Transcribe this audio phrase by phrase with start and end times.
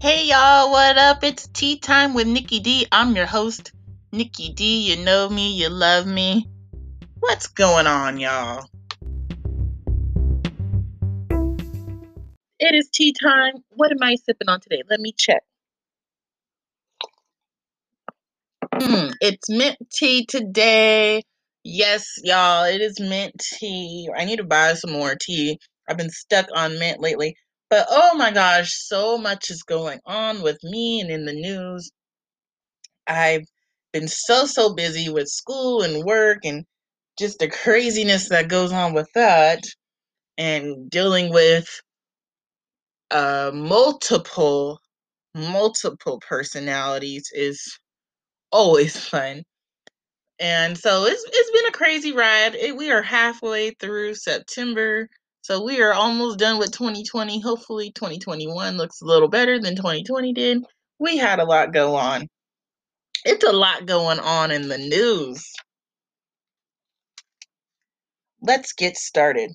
[0.00, 1.24] Hey y'all, what up?
[1.24, 2.86] It's tea time with Nikki D.
[2.92, 3.72] I'm your host,
[4.12, 4.88] Nikki D.
[4.88, 6.46] You know me, you love me.
[7.18, 8.64] What's going on, y'all?
[12.60, 13.54] It is tea time.
[13.70, 14.84] What am I sipping on today?
[14.88, 15.42] Let me check.
[18.74, 21.24] Mm, it's mint tea today.
[21.64, 24.08] Yes, y'all, it is mint tea.
[24.16, 25.58] I need to buy some more tea.
[25.88, 27.34] I've been stuck on mint lately.
[27.70, 31.90] But oh my gosh, so much is going on with me and in the news.
[33.06, 33.44] I've
[33.92, 36.64] been so, so busy with school and work and
[37.18, 39.62] just the craziness that goes on with that
[40.38, 41.68] and dealing with
[43.10, 44.80] uh, multiple,
[45.34, 47.78] multiple personalities is
[48.52, 49.42] always fun.
[50.40, 52.54] And so it's it's been a crazy ride.
[52.54, 55.08] It, we are halfway through September.
[55.48, 57.40] So we are almost done with 2020.
[57.40, 60.62] Hopefully 2021 looks a little better than 2020 did.
[60.98, 62.28] We had a lot go on.
[63.24, 65.50] It's a lot going on in the news.
[68.42, 69.54] Let's get started.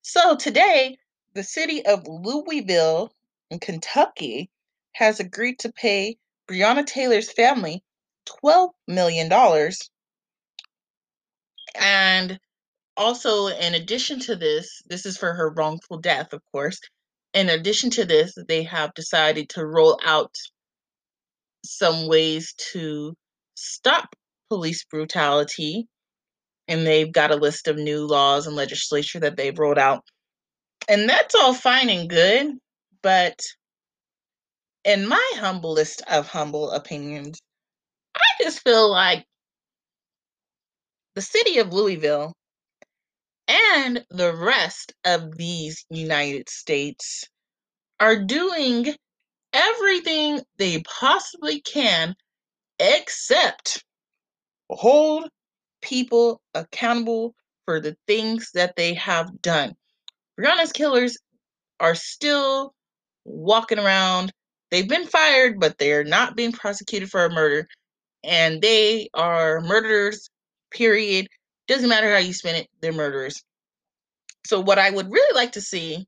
[0.00, 0.96] So today,
[1.34, 3.12] the city of Louisville
[3.50, 4.48] in Kentucky
[4.92, 6.16] has agreed to pay
[6.48, 7.84] Breonna Taylor's family
[8.42, 9.30] $12 million
[11.74, 12.40] and
[12.96, 16.78] also, in addition to this, this is for her wrongful death, of course.
[17.32, 20.34] In addition to this, they have decided to roll out
[21.64, 23.14] some ways to
[23.56, 24.14] stop
[24.48, 25.86] police brutality.
[26.68, 30.04] And they've got a list of new laws and legislature that they've rolled out.
[30.88, 32.52] And that's all fine and good.
[33.02, 33.38] But
[34.84, 37.40] in my humblest of humble opinions,
[38.16, 39.24] I just feel like
[41.14, 42.32] the city of Louisville
[43.48, 47.24] and the rest of these United States
[48.00, 48.94] are doing
[49.52, 52.14] everything they possibly can
[52.78, 53.84] except
[54.70, 55.28] hold
[55.82, 59.74] people accountable for the things that they have done.
[60.38, 61.18] Breonna's killers
[61.80, 62.74] are still
[63.24, 64.32] walking around.
[64.70, 67.66] They've been fired, but they're not being prosecuted for a murder.
[68.24, 70.28] And they are murderers,
[70.70, 71.28] period.
[71.68, 73.42] Doesn't matter how you spin it, they're murderers.
[74.46, 76.06] So what I would really like to see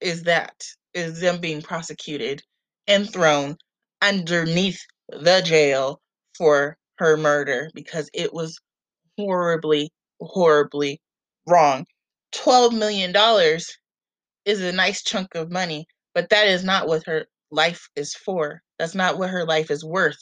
[0.00, 0.54] is that
[0.94, 2.42] is them being prosecuted
[2.86, 3.56] and thrown
[4.02, 6.00] underneath the jail
[6.36, 8.58] for her murder because it was
[9.18, 9.90] horribly
[10.20, 11.00] horribly
[11.46, 11.86] wrong.
[12.32, 13.78] 12 million dollars
[14.44, 18.62] is a nice chunk of money but that is not what her life is for.
[18.78, 20.16] That's not what her life is worth.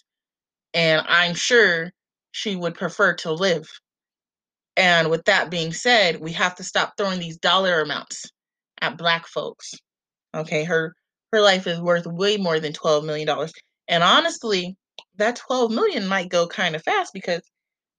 [0.74, 1.92] And i'm sure
[2.34, 3.68] she would prefer to live
[4.76, 8.26] and with that being said, we have to stop throwing these dollar amounts
[8.82, 9.72] at black folks.
[10.36, 10.94] Okay, her
[11.32, 13.52] her life is worth way more than 12 million dollars.
[13.88, 14.76] And honestly,
[15.16, 17.42] that 12 million might go kind of fast because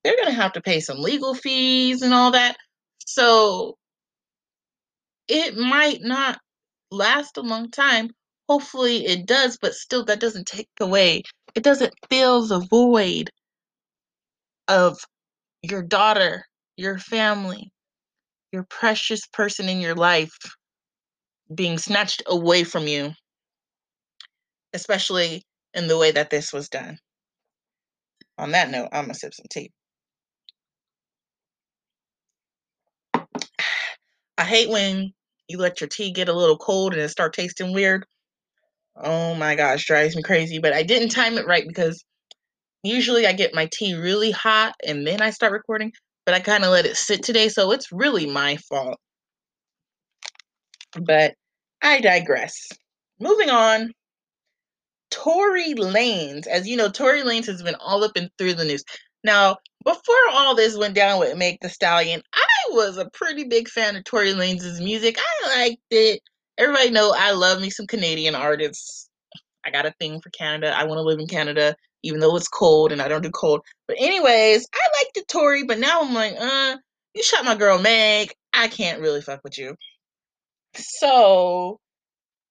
[0.04, 2.56] they're going to have to pay some legal fees and all that.
[3.06, 3.76] So
[5.28, 6.38] it might not
[6.90, 8.10] last a long time.
[8.48, 11.22] Hopefully it does, but still that doesn't take away.
[11.54, 13.30] It doesn't fill the void
[14.68, 14.98] of
[15.62, 16.44] your daughter,
[16.76, 17.70] your family,
[18.52, 20.36] your precious person in your life
[21.54, 23.12] being snatched away from you,
[24.72, 25.42] especially
[25.74, 26.98] in the way that this was done.
[28.38, 29.70] On that note, I'm gonna sip some tea.
[34.38, 35.12] I hate when
[35.48, 38.04] you let your tea get a little cold and it start tasting weird.
[38.96, 40.58] Oh my gosh, drives me crazy.
[40.58, 42.04] But I didn't time it right because
[42.82, 45.92] usually I get my tea really hot and then I start recording,
[46.24, 48.98] but I kind of let it sit today, so it's really my fault.
[51.00, 51.34] But
[51.82, 52.68] I digress.
[53.20, 53.92] Moving on.
[55.10, 58.84] Tory Lanez, as you know, Tory Lanez has been all up and through the news.
[59.24, 63.68] Now, before all this went down with Meg the Stallion, I was a pretty big
[63.68, 65.16] fan of Tory Lanez's music.
[65.18, 66.20] I liked it.
[66.58, 69.08] Everybody know I love me some Canadian artists.
[69.64, 70.76] I got a thing for Canada.
[70.76, 71.76] I want to live in Canada,
[72.06, 73.62] even though it's cold and I don't do cold.
[73.88, 76.76] But anyways, I liked the Tory, but now I'm like, uh,
[77.14, 78.32] you shot my girl Meg.
[78.52, 79.74] I can't really fuck with you.
[80.76, 81.78] So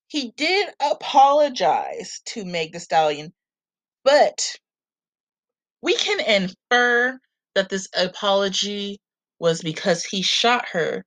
[0.07, 3.33] he did apologize to Meg the Stallion,
[4.03, 4.55] but
[5.81, 7.19] we can infer
[7.55, 8.99] that this apology
[9.39, 11.05] was because he shot her.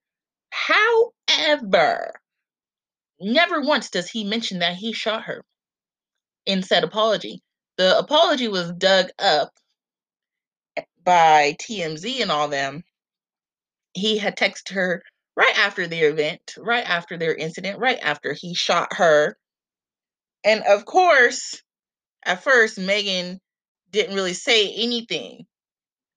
[0.51, 2.15] However,
[3.21, 5.45] never once does he mention that he shot her
[6.47, 7.41] in said apology.
[7.79, 9.53] The apology was dug up
[11.05, 12.85] by TMZ and all them.
[13.95, 15.03] He had texted her
[15.37, 19.35] right after the event, right after their incident, right after he shot her
[20.45, 21.63] And of course,
[22.25, 23.41] at first, Megan
[23.91, 25.47] didn't really say anything.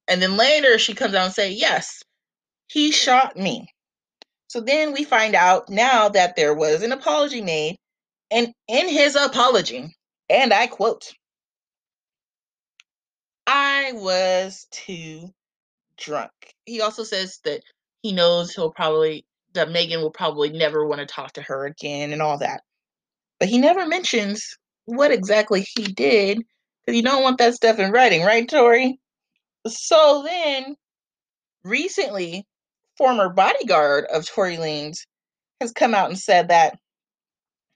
[0.07, 2.03] And then later she comes out and say, yes,
[2.67, 3.67] he shot me.
[4.47, 7.77] So then we find out now that there was an apology made.
[8.31, 9.95] And in his apology,
[10.29, 11.11] and I quote,
[13.47, 15.29] I was too
[15.97, 16.31] drunk.
[16.65, 17.61] He also says that
[18.01, 22.13] he knows he'll probably, that Megan will probably never want to talk to her again
[22.13, 22.61] and all that.
[23.39, 26.43] But he never mentions what exactly he did
[26.85, 28.99] because you don't want that stuff in writing, right, Tory?
[29.67, 30.75] So then,
[31.63, 32.45] recently,
[32.97, 35.05] former bodyguard of Tory Lanez
[35.59, 36.77] has come out and said that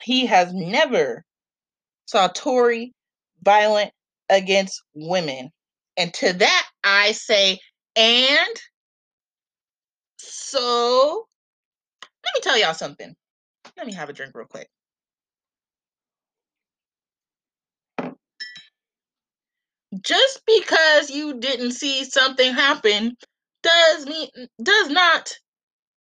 [0.02, 1.24] he has never
[2.06, 2.94] saw Tory
[3.44, 3.92] violent
[4.30, 5.52] against women.
[5.98, 7.60] And to that, I say,
[7.96, 8.56] and
[10.18, 11.26] so
[12.24, 13.16] let me tell y'all something.
[13.78, 14.68] Let me have a drink real quick.
[20.02, 23.16] Just because you didn't see something happen
[23.64, 24.30] does mean
[24.62, 25.34] does not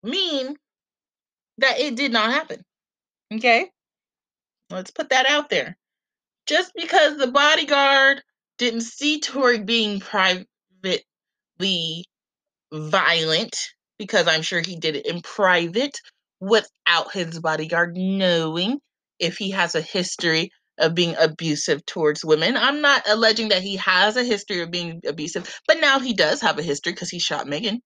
[0.03, 0.55] mean
[1.59, 2.63] that it did not happen.
[3.33, 3.71] Okay?
[4.69, 5.77] Let's put that out there.
[6.45, 8.21] Just because the bodyguard
[8.57, 10.45] didn't see Tory being privately
[12.73, 13.57] violent,
[13.97, 15.97] because I'm sure he did it in private
[16.39, 18.79] without his bodyguard knowing
[19.19, 22.57] if he has a history of being abusive towards women.
[22.57, 26.41] I'm not alleging that he has a history of being abusive, but now he does
[26.41, 27.81] have a history because he shot Megan.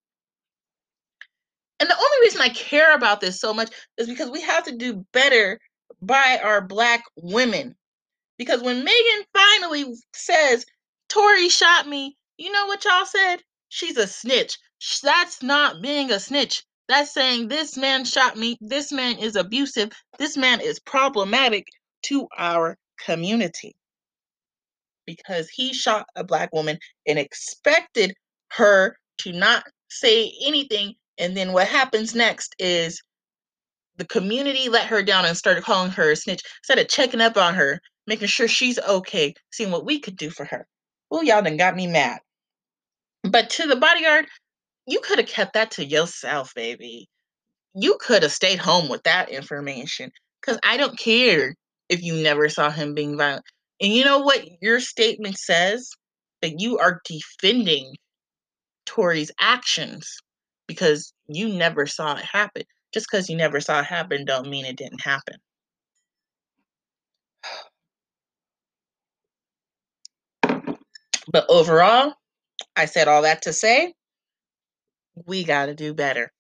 [1.80, 4.76] And the only reason I care about this so much is because we have to
[4.76, 5.60] do better
[6.02, 7.76] by our black women.
[8.40, 10.66] Because when Megan finally says,
[11.10, 13.44] Tory shot me, you know what y'all said?
[13.68, 14.58] She's a snitch.
[15.04, 16.64] That's not being a snitch.
[16.88, 18.58] That's saying this man shot me.
[18.62, 19.92] This man is abusive.
[20.18, 21.68] This man is problematic
[22.04, 23.76] to our community.
[25.06, 28.14] Because he shot a black woman and expected
[28.54, 30.96] her to not say anything.
[31.18, 33.02] And then what happens next is
[33.98, 37.36] the community let her down and started calling her a snitch instead of checking up
[37.36, 40.68] on her, making sure she's okay, seeing what we could do for her.
[41.12, 42.20] Oh, y'all done got me mad.
[43.24, 44.26] But to the bodyguard,
[44.88, 47.08] you could have kept that to yourself, baby.
[47.76, 50.12] You could have stayed home with that information.
[50.42, 51.54] Because I don't care
[51.88, 53.46] if you never saw him being violent.
[53.80, 55.92] And you know what your statement says?
[56.42, 57.94] That you are defending
[58.88, 60.18] Tory's actions
[60.68, 62.64] because you never saw it happen.
[62.92, 65.36] Just because you never saw it happen don't mean it didn't happen.
[71.32, 72.14] But overall,
[72.76, 73.94] I said all that to say
[75.26, 76.32] we got to do better.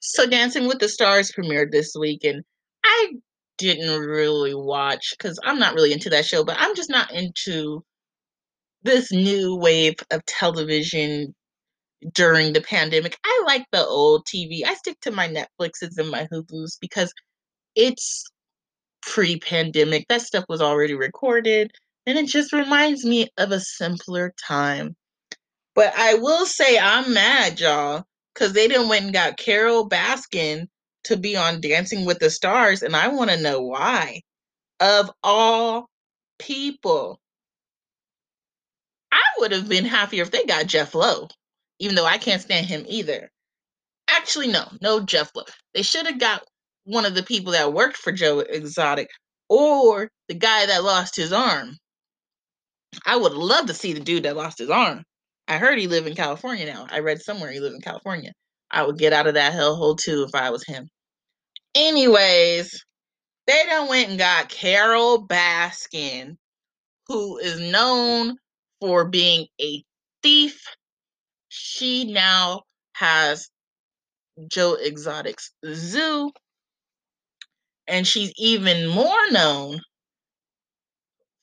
[0.00, 2.44] So Dancing with the Stars premiered this week and
[2.84, 3.14] I
[3.58, 7.84] didn't really watch cuz I'm not really into that show, but I'm just not into
[8.82, 11.34] this new wave of television
[12.14, 13.18] during the pandemic.
[13.24, 14.64] I like the old TV.
[14.66, 17.12] I stick to my Netflixes and my Hulus because
[17.76, 18.24] it's
[19.06, 20.06] pre-pandemic.
[20.08, 21.70] That stuff was already recorded
[22.06, 24.94] and it just reminds me of a simpler time.
[25.74, 30.66] But I will say I'm mad, y'all, because they didn't went and got Carole Baskin
[31.04, 34.22] to be on Dancing with the Stars, and I want to know why.
[34.80, 35.88] Of all
[36.38, 37.20] people,
[39.12, 41.28] I would have been happier if they got Jeff Lowe,
[41.78, 43.30] even though I can't stand him either.
[44.08, 45.44] Actually, no, no Jeff Lowe.
[45.74, 46.46] They should have got
[46.84, 49.08] one of the people that worked for Joe Exotic
[49.48, 51.76] or the guy that lost his arm.
[53.04, 55.02] I would love to see the dude that lost his arm.
[55.48, 56.86] I heard he lived in California now.
[56.90, 58.32] I read somewhere he lived in California.
[58.70, 60.88] I would get out of that hellhole too if I was him.
[61.74, 62.84] Anyways,
[63.46, 66.36] they done went and got Carole Baskin,
[67.08, 68.36] who is known
[68.80, 69.82] for being a
[70.22, 70.60] thief.
[71.48, 72.62] She now
[72.94, 73.48] has
[74.48, 76.30] Joe Exotic's zoo.
[77.86, 79.80] And she's even more known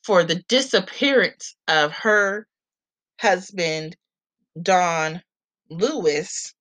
[0.04, 2.48] for the disappearance of her
[3.20, 3.96] husband,
[4.62, 5.22] Don
[5.70, 6.54] Lewis.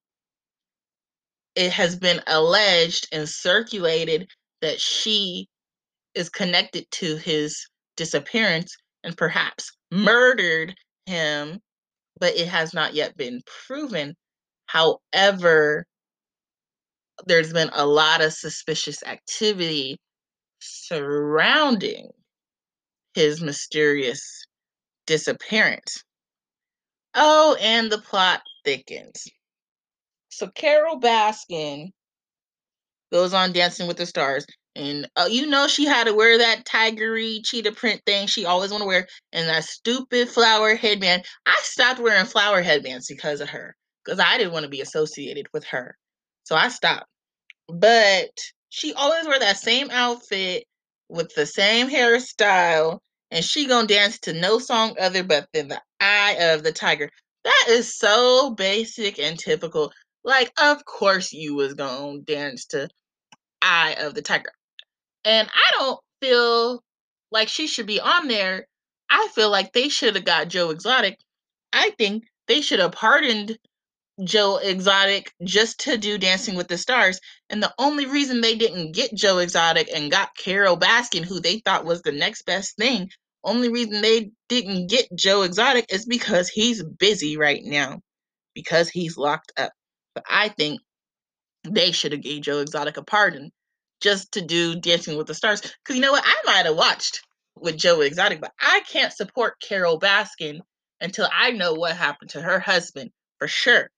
[1.54, 4.28] It has been alleged and circulated
[4.60, 5.48] that she
[6.14, 10.74] is connected to his disappearance and perhaps murdered
[11.06, 11.60] him,
[12.18, 14.14] but it has not yet been proven.
[14.66, 15.86] However,
[17.26, 19.98] there's been a lot of suspicious activity
[20.60, 22.10] surrounding
[23.14, 24.44] his mysterious
[25.06, 26.02] disappearance.
[27.14, 29.26] Oh, and the plot thickens.
[30.28, 31.90] So Carole Baskin
[33.12, 34.46] goes on Dancing with the Stars.
[34.76, 38.70] And uh, you know she had to wear that tigery cheetah print thing she always
[38.70, 41.24] want to wear, and that stupid flower headband.
[41.44, 43.74] I stopped wearing flower headbands because of her,
[44.04, 45.96] because I didn't want to be associated with her.
[46.44, 47.09] So I stopped.
[47.72, 48.30] But
[48.68, 50.64] she always wear that same outfit
[51.08, 53.00] with the same hairstyle,
[53.30, 57.10] and she gonna dance to no song other but than the Eye of the Tiger.
[57.44, 59.92] That is so basic and typical.
[60.24, 62.88] Like, of course you was gonna dance to
[63.62, 64.52] Eye of the Tiger.
[65.24, 66.82] And I don't feel
[67.30, 68.66] like she should be on there.
[69.08, 71.18] I feel like they should have got Joe Exotic.
[71.72, 73.58] I think they should have pardoned
[74.24, 77.20] Joe Exotic just to do Dancing with the Stars.
[77.48, 81.58] And the only reason they didn't get Joe Exotic and got Carole Baskin, who they
[81.58, 83.10] thought was the next best thing,
[83.44, 88.00] only reason they didn't get Joe Exotic is because he's busy right now,
[88.54, 89.72] because he's locked up.
[90.14, 90.80] But I think
[91.68, 93.50] they should have gave Joe Exotic a pardon
[94.00, 95.60] just to do Dancing with the Stars.
[95.60, 96.24] Because you know what?
[96.24, 97.22] I might have watched
[97.56, 100.60] with Joe Exotic, but I can't support Carole Baskin
[101.00, 103.90] until I know what happened to her husband for sure.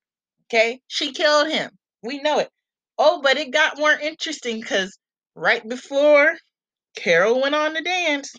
[0.53, 0.83] Okay?
[0.87, 1.71] She killed him.
[2.03, 2.51] We know it.
[2.99, 4.99] Oh, but it got more interesting because
[5.35, 6.37] right before
[6.95, 8.35] Carole went on to dance,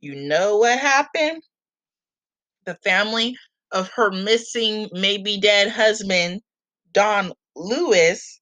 [0.00, 1.42] you know what happened?
[2.64, 3.36] The family
[3.72, 6.40] of her missing, maybe dead husband,
[6.92, 8.40] Don Lewis,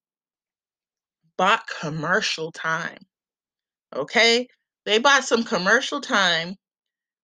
[1.37, 2.99] bought commercial time.
[3.97, 4.47] Okay?
[4.87, 6.55] They bought some commercial time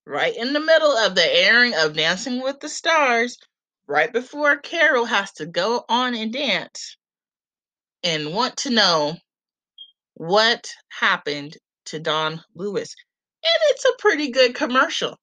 [0.07, 3.39] right in the middle of the airing of Dancing with the Stars,
[3.87, 6.97] right before Carole has to go on and dance
[8.03, 9.17] and want to know
[10.15, 12.95] what happened to Don Lewis.
[13.43, 15.17] And it's a pretty good commercial.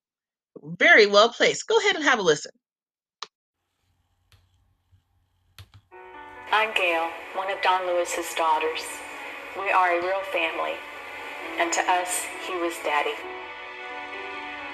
[0.62, 1.68] Very well placed.
[1.68, 2.52] Go ahead and have a listen.
[6.52, 8.82] I'm Gail, one of Don Lewis's daughters.
[9.58, 10.76] We are a real family,
[11.58, 13.16] and to us, he was daddy.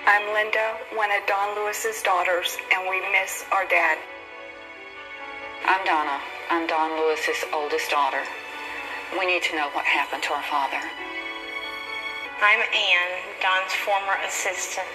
[0.10, 4.02] I'm Linda, one of Don Lewis's daughters, and we miss our dad.
[5.70, 6.18] I'm Donna.
[6.50, 8.26] I'm Don Lewis's oldest daughter.
[9.14, 10.82] We need to know what happened to our father.
[12.42, 14.90] I'm Ann, Don's former assistant.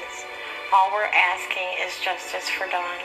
[0.74, 2.98] All we're asking is justice for Don.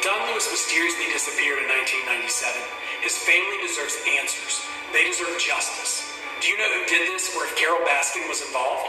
[0.00, 2.56] Don Lewis mysteriously disappeared in 1997.
[3.04, 4.64] His family deserves answers.
[4.96, 6.00] They deserve justice.
[6.40, 8.88] Do you know who did this or if Carole Baskin was involved?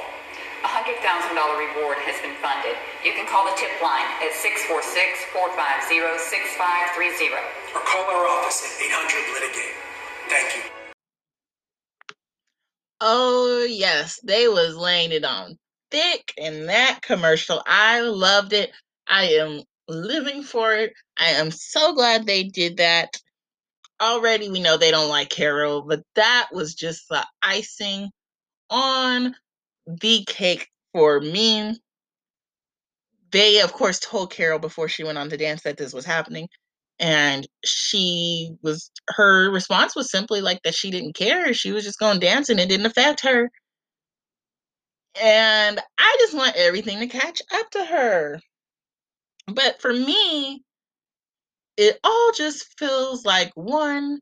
[0.60, 2.76] A $100,000 reward has been funded.
[3.06, 7.32] You can call the tip line at 646-450-6530.
[7.76, 9.76] Or call our office at 800 Litigate.
[10.28, 10.62] Thank you.
[13.00, 15.58] Oh yes, they was laying it on
[15.92, 17.64] thick in that commercial.
[17.66, 18.74] I loved it.
[19.08, 20.92] I am living for it.
[21.18, 23.16] I am so glad they did that.
[24.02, 28.10] Already we know they don't like Carole, but that was just the icing
[28.70, 29.36] on
[29.90, 31.78] the cake for me.
[33.32, 36.48] They, of course, told Carole before she went on to dance that this was happening.
[37.00, 41.54] And she was, her response was simply like that she didn't care.
[41.54, 43.50] She was just going and it didn't affect her.
[45.22, 48.40] And I just want everything to catch up to her.
[49.48, 50.64] But for me,
[51.78, 54.20] it all just feels like one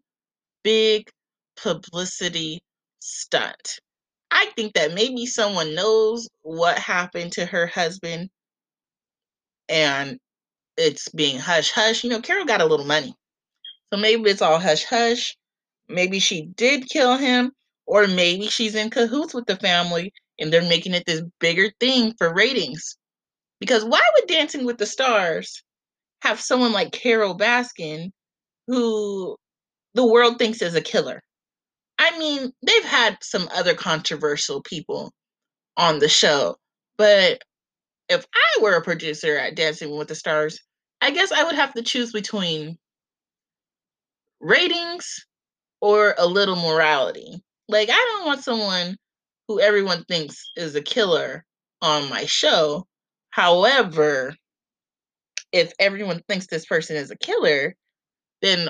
[0.63, 1.09] big
[1.55, 2.62] publicity
[3.00, 3.79] stunt.
[4.31, 8.29] I think that maybe someone knows what happened to her husband
[9.69, 10.19] and
[10.77, 12.03] it's being hush hush.
[12.03, 13.15] You know, Carole got a little money.
[13.93, 15.38] So maybe it's all hush hush.
[15.89, 17.51] Maybe she did kill him,
[17.88, 22.13] or maybe she's in cahoots with the family and they're making it this bigger thing
[22.17, 22.98] for ratings.
[23.60, 25.63] Because why would Dancing with the Stars
[26.22, 28.12] have someone like Carole Baskin
[28.67, 29.38] who
[29.96, 31.22] the world thinks is a killer?
[31.99, 35.11] I mean, they've had some other controversial people
[35.75, 36.57] on the show,
[36.97, 37.41] but
[38.09, 40.59] if I were a producer at Dancing with the Stars,
[41.01, 42.77] I guess I would have to choose between
[44.39, 45.25] ratings
[45.81, 47.43] or a little morality.
[47.67, 48.97] Like, I don't want someone
[49.47, 51.45] who everyone thinks is a killer
[51.81, 52.87] on my show.
[53.29, 54.35] However,
[55.51, 57.75] if everyone thinks this person is a killer,
[58.41, 58.69] then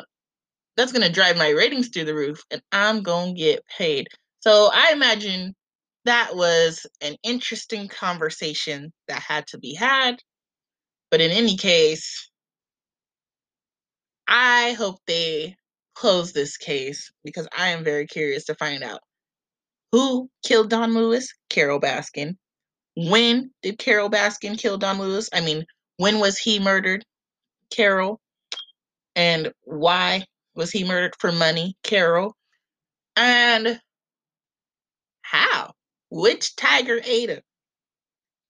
[0.77, 4.07] that's going to drive my ratings through the roof and I'm going to get paid.
[4.39, 5.55] So I imagine
[6.05, 10.17] that was an interesting conversation that had to be had.
[11.09, 12.29] But in any case,
[14.27, 15.55] I hope they
[15.95, 18.99] close this case because I am very curious to find out
[19.91, 22.35] who killed Don Lewis, Carole Baskin.
[22.95, 25.29] When did Carole Baskin kill Don Lewis?
[25.33, 25.65] I mean,
[25.97, 27.03] when was he murdered,
[27.71, 28.19] Carole?
[29.15, 30.25] And why
[30.57, 32.35] was he murdered for money, Carole?
[33.15, 33.79] And
[35.21, 35.73] how?
[36.09, 37.41] Which tiger ate him?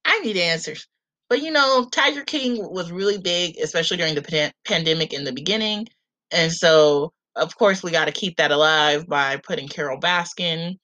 [0.05, 0.87] I need answers.
[1.29, 5.33] But you know, Tiger King was really big, especially during the pan- pandemic in the
[5.33, 5.87] beginning.
[6.31, 10.75] And so, of course, we got to keep that alive by putting Carole Baskin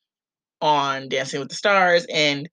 [0.61, 2.05] on Dancing with the Stars.
[2.13, 2.49] And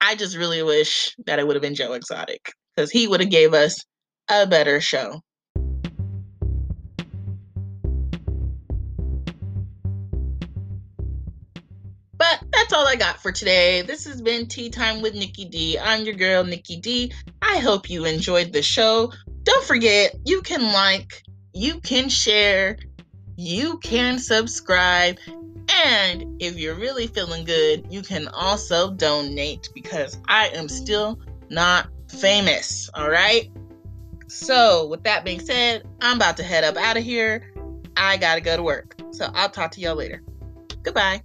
[0.00, 3.30] I just really wish that it would have been Joe Exotic because he would have
[3.30, 3.76] gave us
[4.28, 5.20] a better show.
[12.68, 13.80] That's all I got for today.
[13.80, 15.78] This has been Tea Time with Nikki D.
[15.78, 17.10] I'm your girl, Nikki D.
[17.40, 19.10] I hope you enjoyed the show.
[19.42, 21.22] Don't forget, you can like,
[21.54, 22.76] you can share,
[23.36, 25.16] you can subscribe,
[25.86, 31.88] and if you're really feeling good, you can also donate because I am still not
[32.08, 32.90] famous.
[32.92, 33.50] All right.
[34.26, 37.50] So, with that being said, I'm about to head up out of here.
[37.96, 38.94] I got to go to work.
[39.12, 40.22] So, I'll talk to y'all later.
[40.82, 41.22] Goodbye.